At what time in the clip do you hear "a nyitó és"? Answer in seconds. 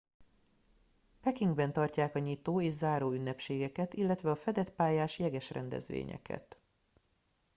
2.15-2.73